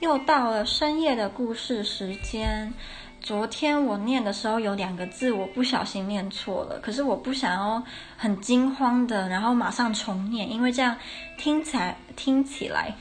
[0.00, 2.72] 又到了深夜的故事时间。
[3.20, 7.82] 昨天我念的时候有两个字我不小心念错了，可是我不想要
[8.16, 10.96] 很惊慌的，然后马上重念，因为这样
[11.36, 12.94] 听起来听起来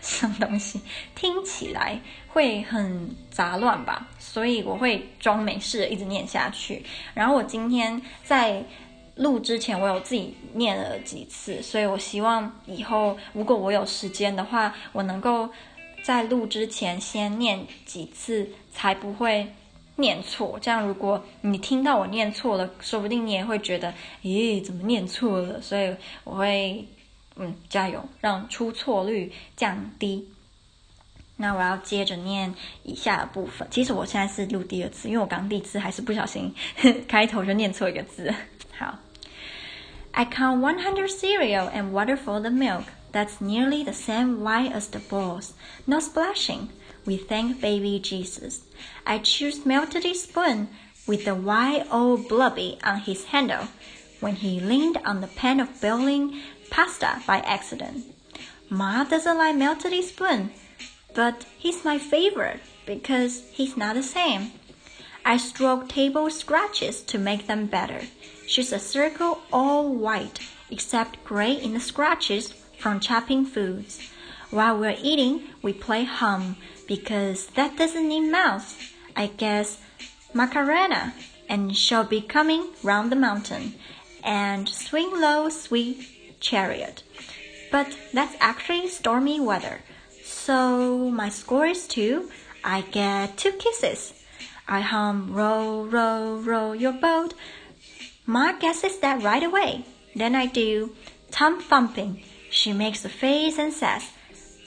[0.00, 0.80] 什么东西
[1.16, 6.84] 听起来会很杂乱吧，所以我会装没事一直念下去。
[7.12, 8.64] 然后我今天在
[9.16, 15.50] 录之前，我有自己念了几次，所以我希望以后如果我有时间的话，我能够。
[16.02, 19.52] 在录之前先念几次，才不会
[19.96, 20.58] 念错。
[20.60, 23.92] 这样，如果你听到我念错了，说不定你也会觉得，
[24.22, 25.60] 咦，怎么念错了？
[25.60, 26.86] 所以我会，
[27.36, 30.28] 嗯，加油，让出错率降低。
[31.40, 33.68] 那我要接着念以下的部分。
[33.70, 36.52] 其实我现在是录第二次，因为我刚第一次还是不小心
[37.06, 38.34] 开头就念错一个字。
[38.76, 38.98] 好
[40.10, 42.82] ，I count one hundred cereal and water for the milk.
[43.12, 45.54] That's nearly the same white as the balls,
[45.86, 46.70] no splashing.
[47.06, 48.62] We thank baby Jesus.
[49.06, 50.68] I choose melted spoon
[51.06, 53.68] with the white old blubby on his handle
[54.20, 58.04] when he leaned on the pan of boiling pasta by accident.
[58.68, 60.50] Ma doesn't like melted spoon,
[61.14, 64.52] but he's my favorite because he's not the same.
[65.24, 68.02] I stroke table scratches to make them better.
[68.46, 74.00] She's a circle all white, except gray in the scratches from chopping foods.
[74.50, 78.94] While we're eating, we play hum because that doesn't need mouth.
[79.14, 79.78] I guess
[80.32, 81.12] Macarena
[81.48, 83.74] and she'll be coming round the mountain
[84.22, 87.02] and swing low, sweet chariot.
[87.70, 89.80] But that's actually stormy weather.
[90.22, 92.30] So my score is two.
[92.64, 94.14] I get two kisses.
[94.66, 97.34] I hum, row, row, row your boat.
[98.26, 99.84] Ma guesses that right away.
[100.14, 100.94] Then I do
[101.30, 104.10] Tubthumping she makes a face and says,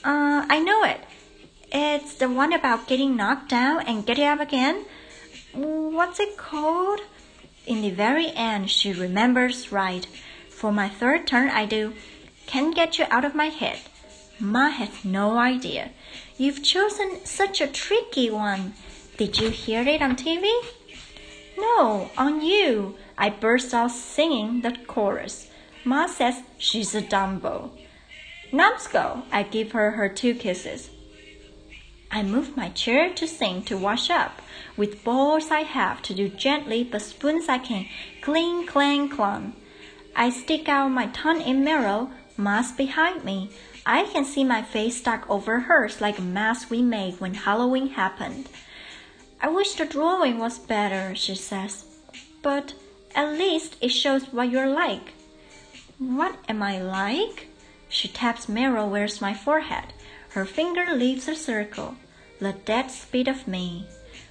[0.04, 1.00] Uh, I know it.
[1.72, 4.84] It's the one about getting knocked down and getting up again.
[5.52, 7.00] What's it called?
[7.66, 10.06] In the very end, she remembers right.
[10.50, 11.94] For my third turn, I do,
[12.46, 13.80] Can't get you out of my head.
[14.38, 15.90] Ma has no idea.
[16.36, 18.74] You've chosen such a tricky one.
[19.16, 20.50] Did you hear it on TV?
[21.56, 22.96] No, on you.
[23.16, 25.48] I burst out singing the chorus.
[25.84, 27.70] Ma says she's a Dumbo.
[28.52, 30.90] Numbskull, I give her her two kisses.
[32.10, 34.42] I move my chair to sing to wash up.
[34.76, 37.86] With bowls I have to do gently, but spoons I can
[38.20, 39.54] cling, clang, clung.
[40.14, 43.50] I stick out my tongue in mirror, mask behind me.
[43.84, 47.88] I can see my face stuck over hers like a mask we made when Halloween
[47.88, 48.48] happened.
[49.40, 51.86] I wish the drawing was better, she says,
[52.42, 52.74] but
[53.14, 55.14] at least it shows what you're like.
[55.98, 57.48] What am I like?
[57.88, 59.92] She taps mirror where's my forehead.
[60.30, 61.96] Her finger leaves a circle.
[62.38, 63.86] The dead spit of me.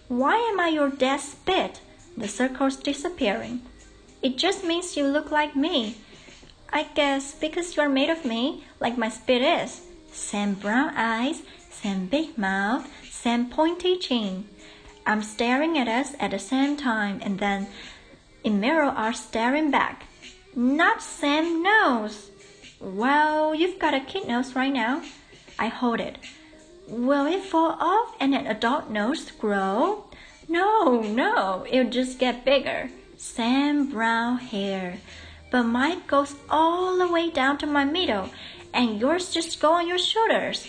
[0.08, 1.80] Why am I your dead spit?
[2.18, 3.62] The circle's disappearing.
[4.22, 5.96] It just means you look like me.
[6.74, 9.82] I guess because you're made of me, like my spit is.
[10.12, 14.46] Same brown eyes, same big mouth, same pointy chin.
[15.06, 17.68] I'm staring at us at the same time, and then
[18.44, 20.06] in mirror are staring back.
[20.56, 22.30] Not Sam nose.
[22.82, 25.02] Well, you've got a kid nose right now.
[25.58, 26.18] I hold it.
[26.88, 30.06] Will it fall off and an adult nose grow?
[30.50, 32.90] No, no, it'll just get bigger.
[33.16, 34.98] Sam brown hair.
[35.52, 38.30] But mine goes all the way down to my middle,
[38.74, 40.68] and yours just go on your shoulders.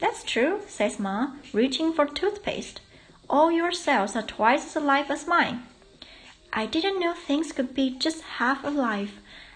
[0.00, 2.80] That's true, says Ma, reaching for toothpaste.
[3.30, 5.62] All your cells are twice as alive as mine.
[6.52, 9.12] I didn't know things could be just half alive.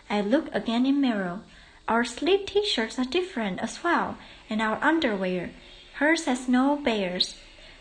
[0.08, 1.40] I look again in mirror.
[1.88, 4.16] Our sleeve t-shirts are different as well,
[4.48, 5.50] and our underwear.
[5.94, 7.36] Hers has no bears.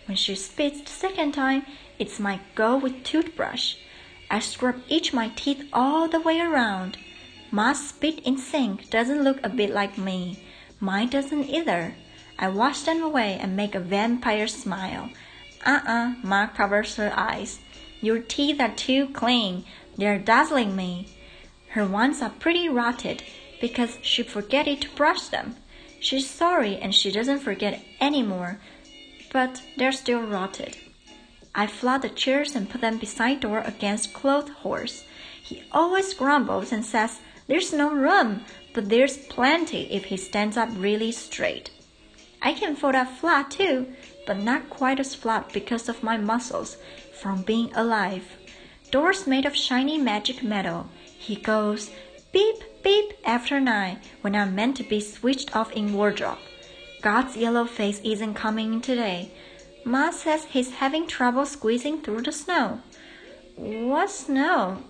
[0.06, 1.66] When she spits the second time,
[1.98, 3.76] it's my go with toothbrush.
[4.30, 6.98] I scrub each my teeth all the way around.
[7.52, 10.44] My spit in sink doesn't look a bit like me.
[10.80, 11.96] Mine doesn't either.
[12.38, 15.10] I wash them away and make a vampire smile.
[15.66, 17.60] Uh-uh, Ma covers her eyes.
[18.06, 19.66] Your teeth are too clean.
[19.98, 21.08] They're dazzling me.
[21.70, 23.24] Her ones are pretty rotted
[23.60, 25.56] because she forget to brush them.
[26.00, 28.60] She's sorry and she doesn't forget anymore,
[29.34, 30.78] but they're still rotted.
[31.56, 35.04] I flood the chairs and put them beside door against clothes horse.
[35.42, 38.42] He always grumbles and says there's no room,
[38.76, 41.72] but there's plenty if he stands up really straight.
[42.40, 43.88] I can fold up flat too,
[44.26, 46.78] but not quite as flat because of my muscles
[47.14, 48.26] from being alive.
[48.92, 50.90] Doors made of shiny magic metal.
[51.04, 51.92] He goes
[52.32, 56.38] beep beep after nine when I'm meant to be switched off in wardrobe.
[57.02, 59.32] God's yellow face isn't coming in today.
[59.84, 62.82] Ma says he's having trouble squeezing through the snow.
[63.56, 64.84] What snow?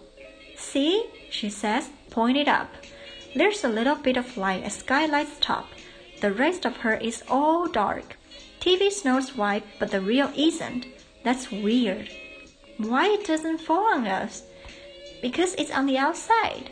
[0.57, 2.73] See, she says, point it up.
[3.35, 5.67] There's a little bit of light at Skylight's top.
[6.21, 8.17] The rest of her is all dark.
[8.60, 10.88] TV snow's white, but the real isn't.
[11.24, 12.10] That's weird.
[12.78, 14.44] Why it doesn't fall on us?
[15.22, 16.72] Because it's on the outside.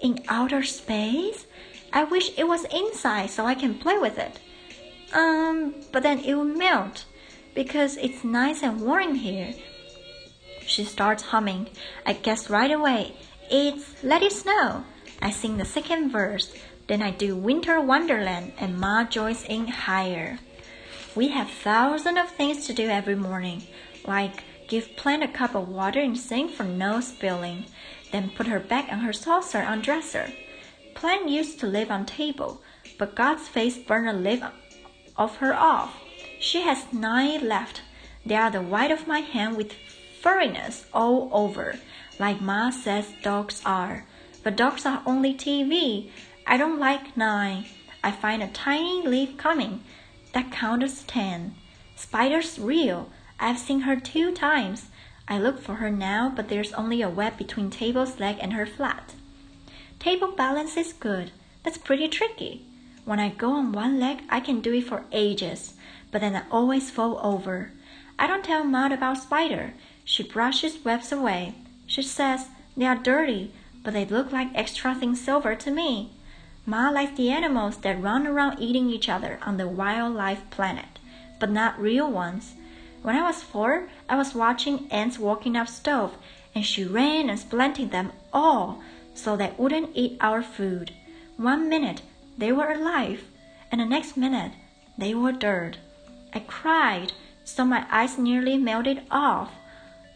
[0.00, 1.46] In outer space?
[1.92, 4.38] I wish it was inside so I can play with it.
[5.12, 7.04] Um, but then it will melt
[7.54, 9.54] because it's nice and warm here.
[10.66, 11.68] She starts humming.
[12.04, 13.14] I guess right away.
[13.50, 14.84] It's Let It Snow.
[15.22, 16.52] I sing the second verse.
[16.88, 20.38] Then I do Winter Wonderland and Ma joins in higher.
[21.16, 23.62] We have thousands of things to do every morning,
[24.06, 27.64] like give Plant a cup of water and sink for no spilling,
[28.12, 30.30] then put her back on her saucer on dresser.
[30.94, 32.60] Plant used to live on table,
[32.98, 34.44] but God's face burned a leaf
[35.16, 36.02] of her off.
[36.38, 37.80] She has nine left.
[38.26, 39.72] They are the white of my hand with
[40.20, 41.76] furriness all over,
[42.18, 44.04] like Ma says dogs are.
[44.44, 46.10] But dogs are only TV.
[46.46, 47.64] I don't like nine.
[48.04, 49.80] I find a tiny leaf coming.
[50.36, 51.54] That counts as ten.
[51.94, 53.08] Spider's real.
[53.40, 54.90] I've seen her two times.
[55.26, 58.66] I look for her now, but there's only a web between Table's leg and her
[58.66, 59.14] flat.
[59.98, 61.30] Table balance is good.
[61.62, 62.66] That's pretty tricky.
[63.06, 65.72] When I go on one leg, I can do it for ages,
[66.12, 67.72] but then I always fall over.
[68.18, 69.72] I don't tell Maud about Spider.
[70.04, 71.54] She brushes webs away.
[71.86, 76.10] She says they are dirty, but they look like extra thin silver to me.
[76.68, 80.98] Ma likes the animals that run around eating each other on the wildlife planet,
[81.38, 82.54] but not real ones.
[83.02, 86.14] When I was four, I was watching ants walking up stove,
[86.56, 88.82] and she ran and splinted them all
[89.14, 90.92] so they wouldn't eat our food.
[91.36, 92.02] One minute
[92.36, 93.22] they were alive,
[93.70, 94.52] and the next minute
[94.98, 95.78] they were dirt.
[96.34, 97.12] I cried
[97.44, 99.52] so my eyes nearly melted off.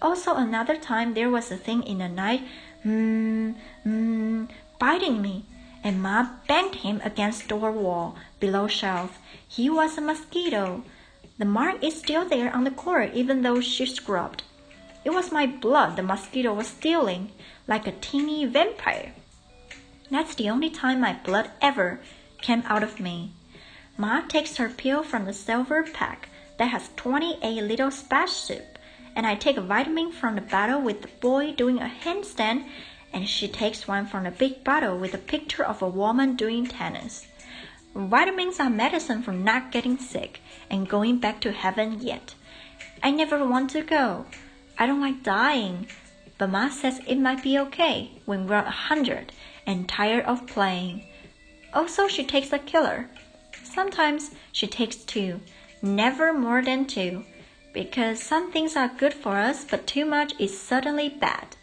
[0.03, 2.43] Also, another time there was a thing in the night,
[2.85, 3.55] mmm,
[3.87, 4.49] mmm,
[4.79, 5.45] biting me,
[5.83, 9.19] and Ma banged him against door wall below shelf.
[9.47, 10.85] He was a mosquito.
[11.39, 14.43] The mark is still there on the cord, even though she scrubbed.
[15.05, 17.33] It was my blood the mosquito was stealing,
[17.67, 19.15] like a teeny vampire.
[20.11, 22.01] That's the only time my blood ever
[22.43, 23.33] came out of me.
[23.97, 26.29] Ma takes her pill from the silver pack
[26.59, 28.79] that has 28 little soup
[29.17, 32.67] and I take a vitamin from the bottle with the boy doing a handstand,
[33.13, 36.67] and she takes one from the big bottle with a picture of a woman doing
[36.67, 37.27] tennis.
[37.95, 40.41] Vitamins are medicine for not getting sick
[40.71, 42.35] and going back to heaven yet.
[43.03, 44.27] I never want to go.
[44.79, 45.89] I don't like dying.
[46.39, 49.33] But Ma says it might be okay when we're a hundred
[49.67, 51.05] and tired of playing.
[51.75, 53.11] Also, she takes a killer.
[53.63, 55.41] Sometimes she takes two,
[55.83, 57.25] never more than two
[57.73, 61.57] because some things are good for us, but too much is certainly bad.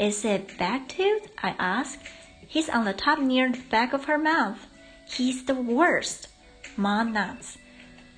[0.00, 1.28] Is it bad tooth?
[1.42, 2.00] I ask.
[2.48, 4.66] He's on the top near the back of her mouth.
[5.06, 6.28] He's the worst.
[6.74, 7.58] Mom nods.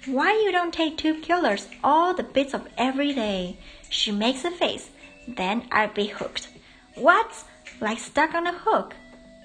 [0.06, 3.58] Why you don't take two killers all the bits of every day?
[3.90, 4.90] She makes a face.
[5.26, 6.50] Then I'd be hooked.
[6.94, 7.44] What?
[7.80, 8.94] Like stuck on a hook?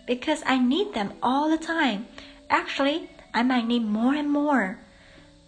[0.05, 2.05] Because I need them all the time.
[2.51, 4.77] Actually, I might need more and more.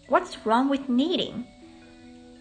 [0.08, 1.46] What's wrong with needing?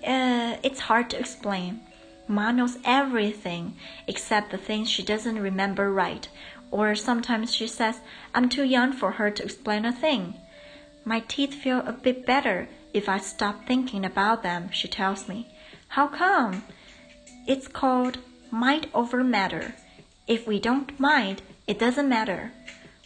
[0.02, 1.82] Uh, it's hard to explain.
[2.28, 3.74] Ma knows everything
[4.06, 6.28] except the things she doesn't remember right,
[6.70, 8.00] or sometimes she says
[8.34, 10.34] I'm too young for her to explain a thing.
[11.04, 15.48] My teeth feel a bit better if I stop thinking about them, she tells me.
[15.88, 16.64] How come?
[17.46, 18.18] It's called
[18.50, 19.74] mind over matter.
[20.26, 22.52] If we don't mind, it doesn't matter.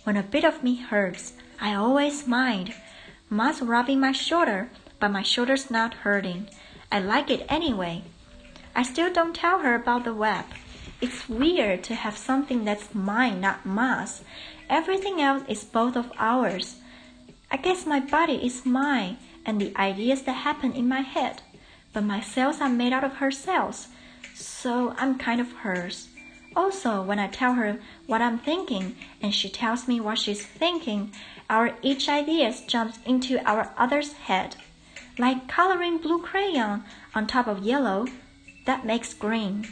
[0.05, 2.75] When a bit of me hurts, I always mind.
[3.31, 6.49] Ma's rubbing my shoulder, but my shoulder's not hurting.
[6.91, 8.03] I like it anyway.
[8.75, 10.45] I still don't tell her about the web.
[11.01, 14.23] It's weird to have something that's mine, not Ma's.
[14.71, 16.77] Everything else is both of ours.
[17.51, 21.43] I guess my body is mine and the ideas that happen in my head.
[21.93, 23.89] But my cells are made out of her cells,
[24.35, 26.09] so I'm kind of hers.
[26.57, 31.13] Also, when I tell her what I'm thinking and she tells me what she's thinking,
[31.51, 34.57] our each idea jumps into our other's head
[35.19, 38.07] like coloring blue crayon on top of yellow,
[38.65, 39.67] that makes green.